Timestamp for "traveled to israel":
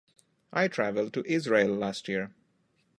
0.67-1.75